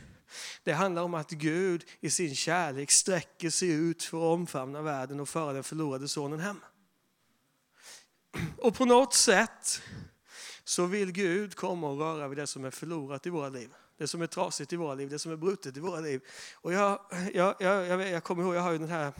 [0.62, 5.20] Det handlar om att Gud i sin kärlek sträcker sig ut för att omfamna världen
[5.20, 6.60] och föra den förlorade sonen hem.
[8.58, 9.82] Och på något sätt
[10.64, 13.70] så vill Gud komma och röra vid det som är förlorat i våra liv.
[14.00, 16.20] Det som är trasigt i våra liv, det som är brutet i våra liv.
[16.54, 17.00] Och jag,
[17.32, 19.12] jag, jag, jag, jag kommer ihåg, jag har ju den här,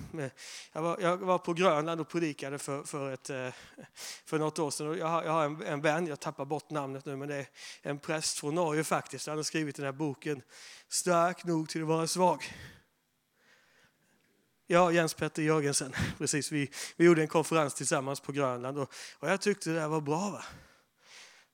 [0.72, 3.48] jag var, jag var på Grönland och predikade för, för, ett, eh,
[4.24, 4.86] för något år sedan.
[4.86, 7.36] Och jag har, jag har en, en vän, jag tappar bort namnet nu, men det
[7.36, 7.46] är
[7.82, 9.26] en präst från Norge faktiskt.
[9.26, 10.42] Han har skrivit den här boken
[10.88, 12.44] Stark nog till att vara svag.
[14.66, 16.52] Ja, Jens Petter Jörgensen, precis.
[16.52, 20.30] Vi, vi gjorde en konferens tillsammans på Grönland och, och jag tyckte det var bra.
[20.30, 20.44] Va?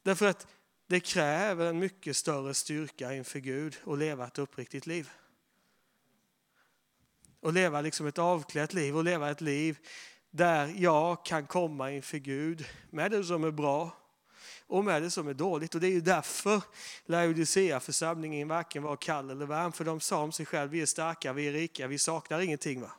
[0.02, 0.46] Därför att
[0.87, 5.11] det kräver en mycket större styrka inför Gud att leva ett uppriktigt liv.
[7.40, 9.79] Och leva liksom ett avklätt liv och leva ett liv
[10.31, 13.96] där jag kan komma inför Gud med det som är bra
[14.66, 15.75] och med det som är dåligt.
[15.75, 16.62] Och det är ju därför
[17.07, 19.72] Laodicea-församlingen varken var kall eller varm.
[19.72, 22.81] För de sa om sig själva, vi är starka, vi är rika, vi saknar ingenting.
[22.81, 22.92] Va?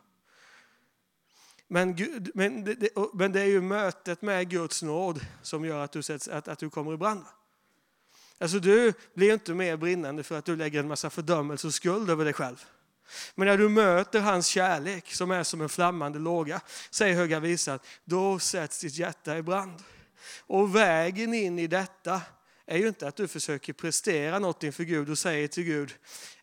[1.68, 5.92] Men, Gud, men, det, men det är ju mötet med Guds nåd som gör att
[5.92, 7.26] du, sätts, att, att du kommer i brand.
[8.40, 12.10] Alltså du blir inte mer brinnande för att du lägger en massa fördömelse och skuld
[12.10, 12.66] över dig själv.
[13.36, 17.80] Men när du möter hans kärlek som är som en flammande låga, säger Höga Visan,
[18.04, 19.84] då sätts ditt hjärta i brand.
[20.40, 22.22] Och vägen in i detta
[22.66, 25.94] är ju inte att du försöker prestera något inför Gud och säger till Gud,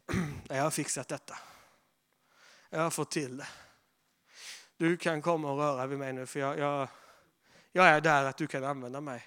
[0.49, 1.39] jag har fixat detta.
[2.71, 3.47] Jag har fått till det.
[4.77, 6.89] Du kan komma och röra vid mig nu för jag, jag,
[7.73, 9.23] jag är där att du kan använda mig.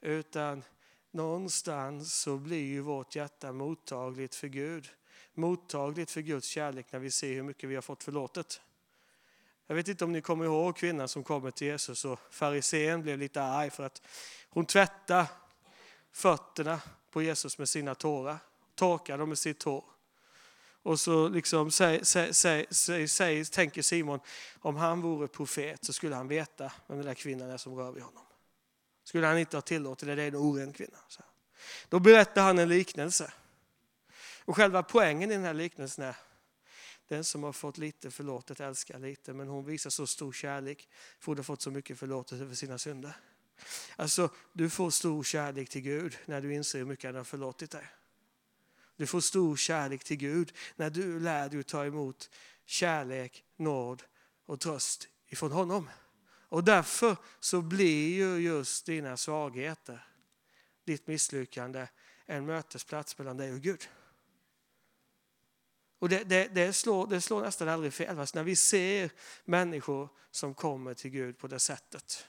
[0.00, 0.62] Utan
[1.10, 4.88] någonstans så blir ju vårt hjärta mottagligt för Gud.
[5.34, 8.60] Mottagligt för Guds kärlek när vi ser hur mycket vi har fått förlåtet.
[9.66, 13.18] Jag vet inte om ni kommer ihåg kvinnan som kommer till Jesus och farisén blev
[13.18, 14.02] lite arg för att
[14.48, 15.26] hon tvättade
[16.12, 18.38] fötterna på Jesus med sina tårar,
[18.74, 19.84] torkade dem med sitt hår.
[20.82, 24.20] Och så liksom säg, säg, säg, säg, tänker Simon,
[24.60, 27.92] om han vore profet så skulle han veta vem den där kvinnan är som rör
[27.92, 28.27] vid honom.
[29.08, 30.98] Skulle han inte ha tillåtit det, det är en oren kvinna.
[31.08, 31.22] Så.
[31.88, 33.32] Då berättar han en liknelse.
[34.44, 36.16] Och själva poängen i den här liknelsen är
[37.08, 41.26] den som har fått lite förlåtet älskar lite, men hon visar så stor kärlek för
[41.26, 43.12] hon har fått så mycket förlåtelse för sina synder.
[43.96, 47.70] Alltså, du får stor kärlek till Gud när du inser hur mycket han har förlåtit
[47.70, 47.86] dig.
[48.96, 52.30] Du får stor kärlek till Gud när du lär dig att ta emot
[52.64, 54.02] kärlek, nåd
[54.46, 55.88] och tröst ifrån honom.
[56.48, 60.06] Och därför så blir ju just dina svagheter,
[60.84, 61.86] ditt misslyckande,
[62.26, 63.88] en mötesplats mellan dig och Gud.
[65.98, 68.18] Och det, det, det, slår, det slår nästan aldrig fel.
[68.18, 69.10] Alltså när vi ser
[69.44, 72.26] människor som kommer till Gud på det sättet.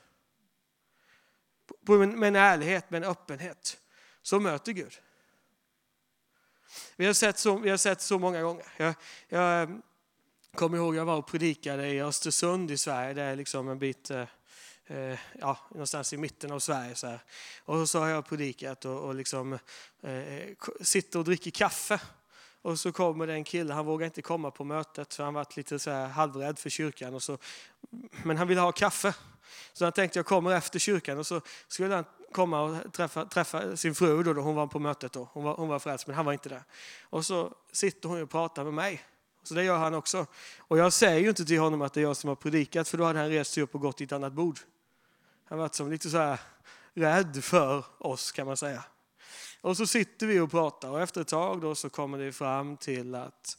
[1.86, 3.77] På, med en ärlighet, med en öppenhet.
[4.21, 4.99] Så möter Gud.
[6.95, 8.65] Vi har sett så, vi har sett så många gånger.
[8.77, 8.95] Jag,
[9.27, 9.82] jag
[10.55, 13.13] kommer ihåg jag var och predikade i Östersund i Sverige.
[13.13, 14.25] Det är liksom en bit eh,
[14.88, 16.95] eh, ja, någonstans i mitten av Sverige.
[16.95, 17.19] Så här.
[17.65, 19.53] Och så har jag predikat och, och liksom,
[20.01, 22.01] eh, eh sitter och dricker kaffe.
[22.62, 25.45] Och så kommer det en kille, han vågar inte komma på mötet för han var
[25.55, 27.13] lite så här halvrädd för kyrkan.
[27.13, 27.38] Och så,
[28.23, 29.15] men han ville ha kaffe.
[29.73, 33.77] Så han tänkte jag kommer efter kyrkan och så skulle han komma och träffa, träffa
[33.77, 35.29] sin fru, då, då, hon var på mötet då.
[35.33, 36.63] Hon var, hon var frälst men han var inte där.
[37.01, 39.03] Och så sitter hon och pratar med mig.
[39.49, 40.25] Så det gör han också.
[40.57, 42.97] Och jag säger ju inte till honom att det är jag som har predikat för
[42.97, 44.59] då hade han rest sig upp och gått till ett annat bord.
[45.45, 46.39] Han var som lite så här
[46.93, 48.83] rädd för oss kan man säga.
[49.62, 52.77] Och så sitter vi och pratar och efter ett tag då så kommer det fram
[52.77, 53.57] till att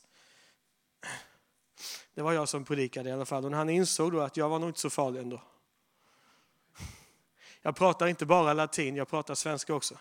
[2.15, 3.45] det var jag som predikade i alla fall.
[3.45, 5.43] Och han insåg då att jag var nog inte så farlig ändå.
[7.63, 9.99] Jag pratar inte bara latin, jag pratar svenska också.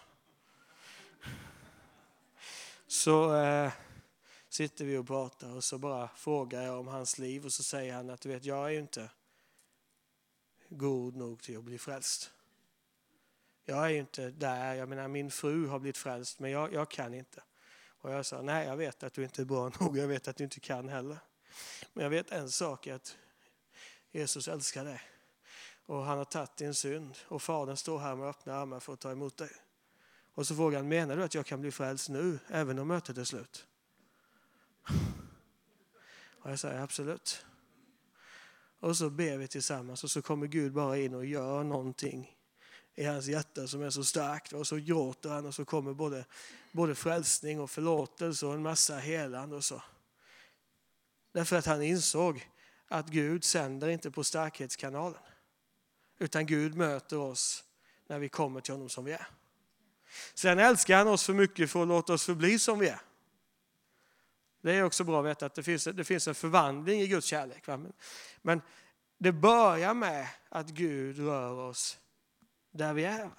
[2.88, 3.72] Så eh,
[4.60, 7.94] sitter vi och pratar och så bara frågar jag om hans liv och så säger
[7.94, 9.10] han att du vet, jag är ju inte
[10.70, 12.32] god nog till att bli frälst.
[13.66, 16.92] Jag är ju inte där, jag menar min fru har blivit frälst men jag, jag
[16.92, 17.44] kan inte.
[17.88, 20.36] Och jag sa, nej jag vet att du inte är bra nog, jag vet att
[20.36, 21.18] du inte kan heller.
[21.94, 23.18] Men jag vet en sak, att
[24.12, 25.02] Jesus älskar dig.
[25.86, 29.00] Och han har tagit din synd och Fadern står här med öppna armar för att
[29.00, 29.52] ta emot dig.
[30.34, 33.18] Och så frågar han, menar du att jag kan bli frälst nu, även om mötet
[33.18, 33.66] är slut?
[36.42, 37.46] Och jag säger absolut.
[38.80, 42.36] Och så ber vi tillsammans och så kommer Gud bara in och gör någonting
[42.96, 44.54] i hans hjärta som är så starkt.
[44.54, 46.26] Och så gråter han och så kommer både,
[46.72, 49.84] både frälsning och förlåtelse och en massa helande och så.
[51.32, 52.50] Därför att han insåg
[52.88, 55.22] att Gud sänder inte på starkhetskanalen.
[56.20, 57.64] Utan Gud möter oss
[58.08, 59.28] när vi kommer till honom som vi är.
[60.34, 63.00] Sen älskar han oss för mycket för att låta oss förbli som vi är.
[64.62, 67.28] Det är också bra att veta att det finns, det finns en förvandling i Guds
[67.28, 67.68] kärlek.
[67.68, 67.94] Men,
[68.42, 68.62] men
[69.18, 71.98] det börjar med att Gud rör oss
[72.72, 73.30] där vi är.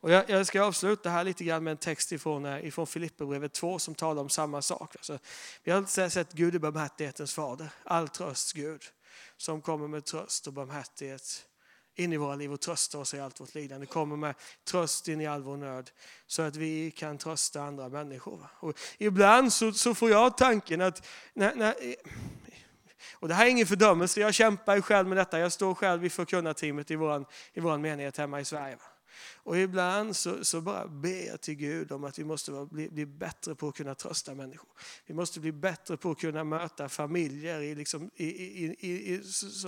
[0.00, 3.52] Och jag, jag, ska avsluta här lite grann med en text ifrån, eh, ifrån Filipperbrevet
[3.52, 4.96] 2 som talar om samma sak.
[4.96, 5.18] Alltså,
[5.64, 8.82] vi har sett Gud i barmhärtighetens fader, all trösts Gud,
[9.36, 11.46] som kommer med tröst och barmhärtighet
[11.96, 13.86] in i våra liv och trösta oss i allt vårt lidande.
[13.86, 15.90] Kommer med tröst in i all vår nöd
[16.26, 18.46] så att vi kan trösta andra människor.
[18.60, 21.74] Och ibland så, så får jag tanken att när, när,
[23.14, 25.38] och det här är ingen fördömelse, jag kämpar själv med detta.
[25.38, 28.76] Jag står själv i förkunnarteamet i vår i våran menighet hemma i Sverige.
[29.34, 33.06] Och ibland så, så bara ber jag till Gud om att vi måste bli, bli,
[33.06, 34.68] bättre på att kunna trösta människor.
[35.06, 39.22] Vi måste bli bättre på att kunna möta familjer i, liksom, i, i, i,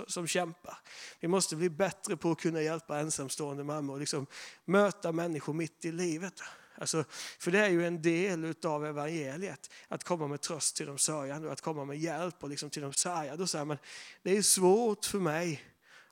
[0.07, 0.77] som kämpar.
[1.19, 4.25] Vi måste bli bättre på att kunna hjälpa ensamstående mammor och liksom
[4.65, 6.41] möta människor mitt i livet.
[6.79, 7.03] Alltså,
[7.39, 11.47] för det är ju en del av evangeliet, att komma med tröst till de sörjande
[11.47, 13.43] och att komma med hjälp och liksom till de sargade.
[13.43, 13.77] Och så här, men
[14.23, 15.63] det är svårt för mig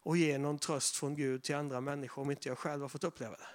[0.08, 3.04] och ge någon tröst från Gud till andra människor om inte jag själv har fått
[3.04, 3.48] uppleva det.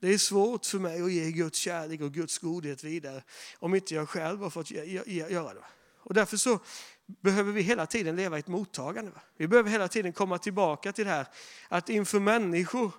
[0.00, 3.22] Det är svårt för mig att ge Guds kärlek och Guds godhet vidare
[3.58, 5.64] om inte jag själv har fått göra det.
[5.98, 6.60] Och därför så
[7.06, 9.12] behöver vi hela tiden leva i ett mottagande.
[9.36, 11.26] Vi behöver hela tiden komma tillbaka till det här
[11.68, 12.92] att inför människor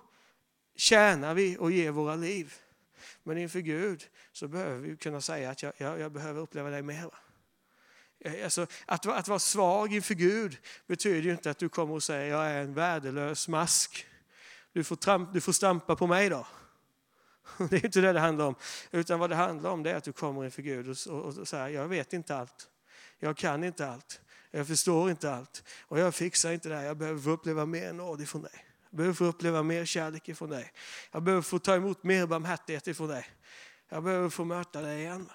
[0.76, 2.54] tjänar vi och ger våra liv.
[3.22, 6.82] Men inför Gud så behöver vi kunna säga att jag, jag, jag behöver uppleva dig
[6.82, 7.10] mer.
[8.20, 12.02] Eh, alltså, att, att vara svag inför Gud betyder ju inte att du kommer och
[12.02, 14.06] säger jag är en värdelös mask.
[14.72, 16.46] Du får, tramp, du får stampa på mig då.
[17.70, 18.54] Det är inte det det handlar om.
[18.90, 21.48] Utan vad det handlar om det är att du kommer inför Gud och, och, och
[21.48, 22.68] säger jag vet inte allt.
[23.18, 24.20] Jag kan inte allt.
[24.50, 25.64] Jag förstår inte allt.
[25.80, 26.84] Och jag fixar inte det här.
[26.84, 28.66] Jag behöver få uppleva mer nåd ifrån dig.
[28.90, 30.72] Jag behöver få uppleva mer kärlek ifrån dig.
[31.10, 33.26] Jag behöver få ta emot mer barmhärtighet ifrån dig.
[33.88, 35.30] Jag behöver få möta dig igen.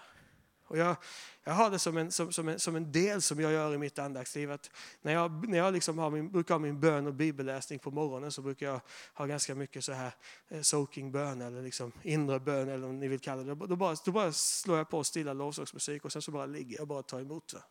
[0.68, 0.96] Och jag,
[1.44, 3.78] jag har det som en, som, som, en, som en del som jag gör i
[3.78, 4.52] mitt andaktsliv.
[4.52, 7.92] Att när jag, när jag liksom har min, brukar ha min bön och bibelläsning på
[7.92, 8.82] morgonen så brukar jag
[9.14, 10.12] ha ganska mycket så här
[10.50, 13.56] eh, soaking bön eller liksom inre bön eller om ni vill kalla det.
[13.56, 16.82] Då bara, då bara slår jag på stilla lovsångsmusik och sen så bara ligger jag
[16.82, 17.54] och bara tar emot.
[17.54, 17.64] Va?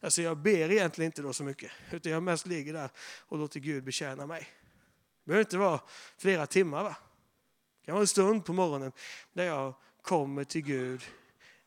[0.00, 2.90] Alltså jag ber egentligen inte då så mycket utan jag mest ligger där
[3.20, 4.48] och låter Gud betjäna mig.
[5.24, 5.80] Det behöver inte vara
[6.18, 6.82] flera timmar.
[6.82, 6.96] Va?
[7.80, 8.92] Det kan vara en stund på morgonen
[9.32, 11.02] där jag kommer till Gud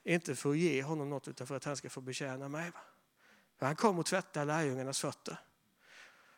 [0.04, 2.72] inte för att ge honom något utan för att han ska få betjäna mig.
[3.60, 5.38] För han kom och tvättade lärjungarnas fötter.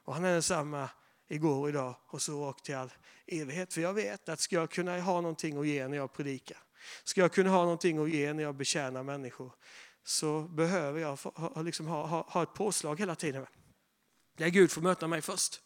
[0.04, 0.90] Och han är densamma
[1.28, 2.92] igår idag och så och till all
[3.28, 3.74] evighet.
[3.74, 6.58] För jag vet att ska jag kunna ha någonting att ge när jag predikar,
[7.04, 9.52] ska jag kunna ha någonting att ge när jag betjänar människor,
[10.04, 13.46] så behöver jag ha, liksom ha, ha, ha ett påslag hela tiden.
[14.38, 15.62] Där Gud får möta mig först.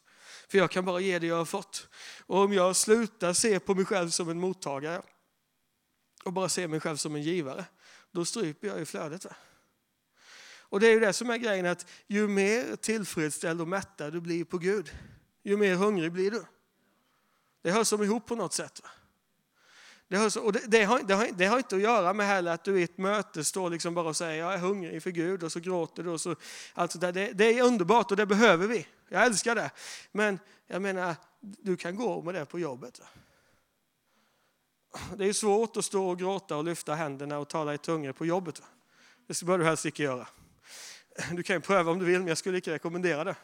[0.48, 1.88] För jag kan bara ge det jag har fått.
[2.26, 5.02] Och om jag slutar se på mig själv som en mottagare
[6.24, 7.64] och bara ser mig själv som en givare,
[8.12, 9.24] då stryper jag ju flödet.
[9.24, 9.36] Va?
[10.68, 14.20] Och det är ju det som är grejen, att ju mer tillfredsställd och mättad du
[14.20, 14.90] blir på Gud,
[15.42, 16.44] ju mer hungrig blir du.
[17.62, 18.80] Det hör som ihop på något sätt.
[18.82, 18.90] Va?
[20.08, 22.26] Det, hör så, och det, det, har, det, har, det, har, inte att göra med
[22.26, 25.10] heller att du i ett möte står liksom bara och säger jag är hungrig för
[25.10, 26.10] Gud och så gråter du.
[26.10, 26.36] Och så,
[26.74, 28.86] alltså det, det är underbart och det behöver vi.
[29.08, 29.70] Jag älskar det.
[30.12, 33.00] Men jag menar, du kan gå med det på jobbet.
[33.00, 33.06] Va?
[35.16, 38.26] Det är svårt att stå och gråta och lyfta händerna och tala i tungor på
[38.26, 38.62] jobbet.
[39.26, 40.28] Det bör du helst inte göra.
[41.32, 43.36] Du kan pröva om du vill, men jag skulle inte rekommendera det.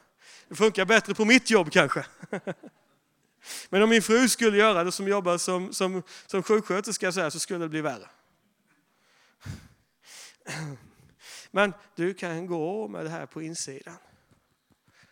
[0.49, 2.07] Det funkar bättre på mitt jobb kanske.
[3.69, 7.31] Men om min fru skulle göra det som jobbar som, som, som sjuksköterska så, här,
[7.31, 8.09] så skulle det bli värre.
[11.51, 13.97] Men du kan gå med det här på insidan.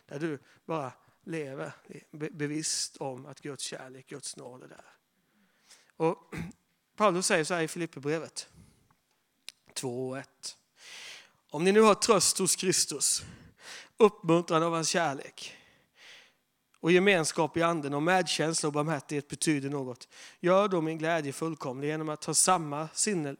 [0.05, 0.91] Där du bara
[1.25, 1.71] lever
[2.11, 4.85] bevisst om att Guds kärlek, Guds nåd är där.
[6.01, 6.35] Och
[6.95, 8.47] Paulus säger så här i Filipperbrevet
[9.73, 10.23] 2.1.
[11.49, 13.23] Om ni nu har tröst hos Kristus,
[13.97, 15.57] uppmuntran av hans kärlek,
[16.79, 20.07] och gemenskap i anden och medkänsla och barmhärtighet betyder något.
[20.39, 22.89] Gör då min glädje fullkomlig genom att ha samma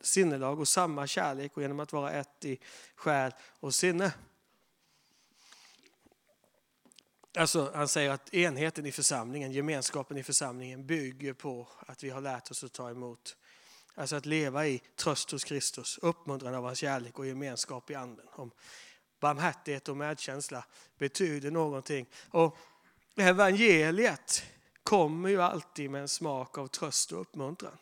[0.01, 2.59] sinnelag och samma kärlek och genom att vara ett i
[2.95, 4.11] själ och sinne.
[7.37, 12.21] Alltså, han säger att enheten i församlingen, gemenskapen i församlingen bygger på att vi har
[12.21, 13.37] lärt oss att ta emot.
[13.95, 18.25] Alltså att leva i tröst hos Kristus, uppmuntran av hans kärlek och gemenskap i anden.
[18.31, 18.51] Om
[19.19, 20.65] barmhärtighet och medkänsla
[20.97, 22.09] betyder någonting.
[22.29, 22.57] Och
[23.15, 24.43] evangeliet
[24.83, 27.77] kommer ju alltid med en smak av tröst och uppmuntran.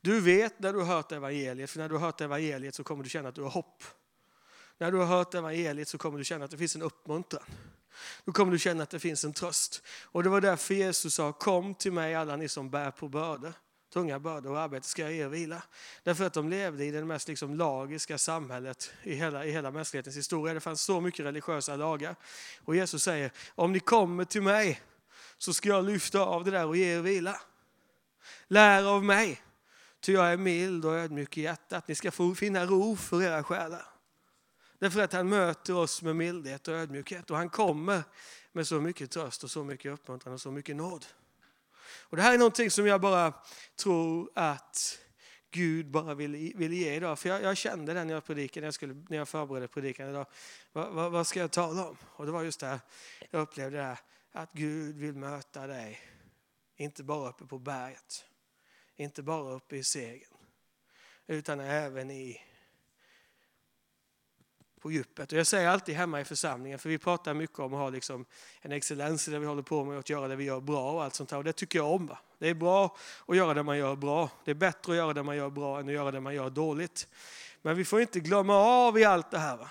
[0.00, 3.04] Du vet när du har hört evangeliet, för när du har hört evangeliet så kommer
[3.04, 3.84] du känna att du har hopp.
[4.78, 7.44] När du har hört evangeliet så kommer du känna att det finns en uppmuntran.
[8.24, 9.82] Då kommer du känna att det finns en tröst.
[10.04, 13.52] Och det var därför Jesus sa, kom till mig alla ni som bär på bördor
[13.94, 15.62] tunga bördor och arbete ska jag er vila.
[16.02, 20.16] Därför att de levde i det mest liksom lagiska samhället i hela, i hela mänsklighetens
[20.16, 20.54] historia.
[20.54, 22.16] Det fanns så mycket religiösa lagar.
[22.64, 24.80] Och Jesus säger, om ni kommer till mig
[25.38, 27.40] så ska jag lyfta av det där och ge er vila.
[28.48, 29.42] Lär av mig,
[30.00, 31.88] ty jag är mild och ödmjuk i hjärtat.
[31.88, 33.93] Ni ska få finna ro för era själar.
[34.84, 38.02] Därför att han möter oss med mildhet och ödmjukhet och han kommer
[38.52, 41.06] med så mycket tröst och så mycket uppmuntran och så mycket nåd.
[41.84, 43.34] Och det här är någonting som jag bara
[43.76, 44.98] tror att
[45.50, 47.18] Gud bara vill, vill ge idag.
[47.18, 50.10] För jag, jag kände det när jag predikade, när jag, skulle, när jag förberedde predikan
[50.10, 50.26] idag.
[50.72, 51.96] Vad, va, vad, ska jag tala om?
[52.02, 52.80] Och det var just det här,
[53.30, 53.98] jag upplevde det här,
[54.32, 56.00] att Gud vill möta dig.
[56.76, 58.24] Inte bara uppe på berget,
[58.96, 60.38] inte bara uppe i segern,
[61.26, 62.40] utan även i
[64.84, 65.32] på djupet.
[65.32, 68.24] Och jag säger alltid hemma i församlingen, för vi pratar mycket om att ha liksom
[68.60, 71.04] en excellens i det vi håller på med att göra det vi gör bra och
[71.04, 71.38] allt sånt här.
[71.38, 72.06] Och det tycker jag om.
[72.06, 72.18] Va?
[72.38, 74.30] Det är bra att göra det man gör bra.
[74.44, 76.50] Det är bättre att göra det man gör bra än att göra det man gör
[76.50, 77.08] dåligt.
[77.62, 79.70] Men vi får inte glömma av i allt det här va?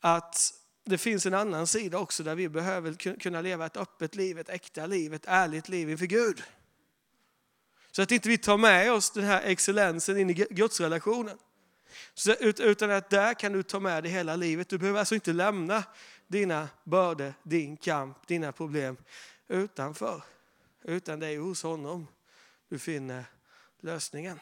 [0.00, 0.54] att
[0.84, 4.48] det finns en annan sida också där vi behöver kunna leva ett öppet liv, ett
[4.48, 6.42] äkta liv, ett ärligt liv inför Gud.
[7.90, 11.38] Så att inte vi tar med oss den här excellensen in i gudsrelationen.
[12.14, 14.68] Så, utan att där kan du ta med dig hela livet.
[14.68, 15.84] Du behöver alltså inte lämna
[16.26, 18.96] dina bördor, din kamp, dina problem
[19.48, 20.22] utanför.
[20.82, 22.06] Utan det är hos honom
[22.68, 23.24] du finner
[23.80, 24.40] lösningen.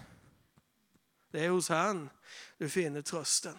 [1.30, 2.10] Det är hos han
[2.58, 3.58] du finner trösten.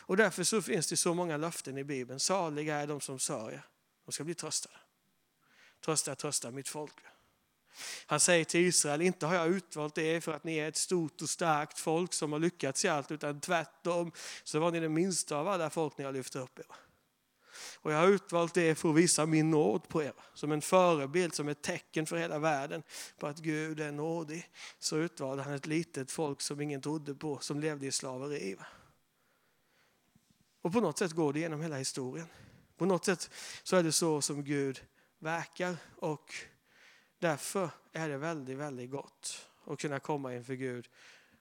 [0.00, 2.20] Och därför så finns det så många löften i Bibeln.
[2.20, 3.62] Saliga är de som sörjer,
[4.04, 4.76] de ska bli tröstade.
[5.80, 6.94] Trösta, trösta mitt folk.
[8.06, 11.22] Han säger till Israel, inte har jag utvalt er för att ni är ett stort
[11.22, 14.12] och starkt folk som har lyckats i allt, utan tvärtom
[14.44, 16.66] så var ni det minsta av alla folk ni har lyft upp er.
[17.74, 20.12] Och jag har utvalt er för att visa min nåd på er.
[20.34, 22.82] Som en förebild, som ett tecken för hela världen
[23.18, 24.50] på att Gud är nådig.
[24.78, 28.56] Så utvalde han ett litet folk som ingen trodde på, som levde i slaveri.
[30.62, 32.26] Och på något sätt går det genom hela historien.
[32.76, 33.30] På något sätt
[33.62, 34.82] så är det så som Gud
[35.18, 36.34] verkar och
[37.20, 40.88] Därför är det väldigt, väldigt gott att kunna komma inför Gud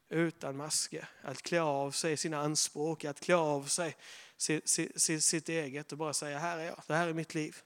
[0.09, 1.09] utan masker.
[1.21, 3.97] Att klä av sig sina anspråk, att klä av sig
[4.37, 7.57] sitt, sitt, sitt eget och bara säga här är jag, det här är mitt liv.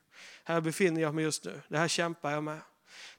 [0.44, 2.60] Här befinner jag mig just nu, det här kämpar jag med.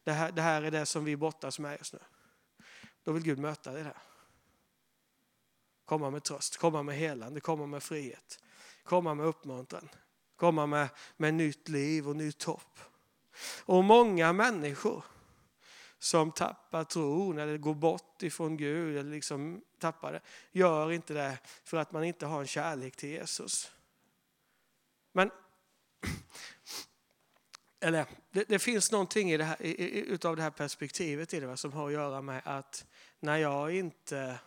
[0.05, 1.99] Det här, det här är det som vi brottas med just nu.
[3.05, 3.99] Då vill Gud möta det där.
[5.85, 8.41] Komma med tröst, komma med helande, komma med frihet,
[8.83, 9.89] komma med uppmuntran,
[10.37, 12.81] komma med, med nytt liv och nytt hopp.
[13.65, 15.05] Och många människor
[15.99, 20.21] som tappar tron eller går bort ifrån Gud eller liksom tappar det,
[20.53, 23.73] gör inte det för att man inte har en kärlek till Jesus.
[25.13, 25.31] Men
[27.81, 31.57] eller, det, det finns någonting i det här, i, utav det här perspektivet i det,
[31.57, 32.87] som har att göra med att
[33.21, 34.39] när jag inte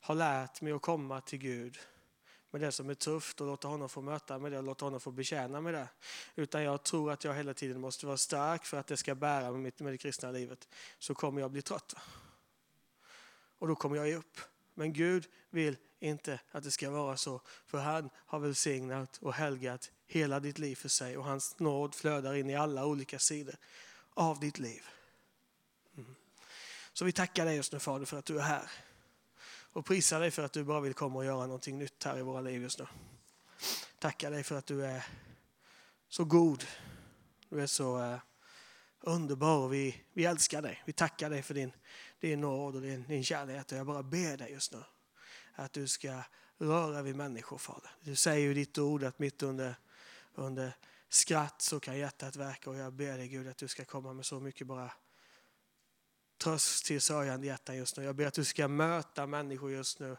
[0.00, 1.78] har lärt mig att komma till Gud
[2.56, 5.00] med det som är tufft och låta honom få möta med det och låta honom
[5.00, 5.88] få betjäna med det.
[6.34, 9.52] Utan jag tror att jag hela tiden måste vara stark för att det ska bära
[9.52, 10.68] med, med det kristna livet.
[10.98, 11.94] Så kommer jag bli trött.
[13.58, 14.38] Och då kommer jag ge upp.
[14.74, 17.40] Men Gud vill inte att det ska vara så.
[17.66, 21.16] För han har välsignat och helgat hela ditt liv för sig.
[21.16, 23.56] Och hans nåd flödar in i alla olika sidor
[24.14, 24.82] av ditt liv.
[25.96, 26.14] Mm.
[26.92, 28.70] Så vi tackar dig just nu Fader för att du är här
[29.76, 32.22] och prisar dig för att du bara vill komma och göra någonting nytt här i
[32.22, 32.86] våra liv just nu.
[33.98, 35.06] Tackar dig för att du är
[36.08, 36.64] så god.
[37.48, 38.18] Du är så eh,
[39.00, 40.82] underbar och vi, vi älskar dig.
[40.86, 41.72] Vi tackar dig för din,
[42.20, 43.72] din nåd och din, din kärlek.
[43.72, 44.82] Och jag bara ber dig just nu
[45.54, 46.22] att du ska
[46.58, 47.90] röra vid människor, Fader.
[48.00, 49.74] Du säger ju ditt ord att mitt under,
[50.34, 50.72] under
[51.08, 54.26] skratt så kan hjärtat verka och jag ber dig Gud att du ska komma med
[54.26, 54.92] så mycket bara
[56.38, 58.04] tröst till sörjande hjärtan just nu.
[58.04, 60.16] Jag ber att du ska möta människor just nu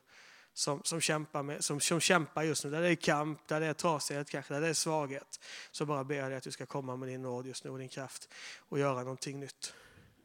[0.54, 2.70] som, som, kämpar med, som, som kämpar just nu.
[2.70, 5.40] Där det är kamp, där det är trasighet kanske, där det är svaghet.
[5.72, 7.80] Så bara ber jag dig att du ska komma med din nåd just nu och
[7.80, 9.74] din kraft och göra någonting nytt.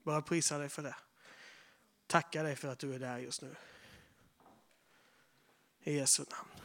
[0.04, 0.96] Bara prisa dig för det.
[2.06, 3.54] Tacka dig för att du är där just nu.
[5.84, 6.61] I Jesu namn.